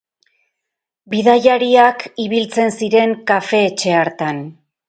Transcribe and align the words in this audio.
Bidaiariak 1.15 2.07
ibiltzen 2.25 2.75
ziren 2.81 3.15
kafe-etxe 3.33 3.97
hartan. 4.03 4.43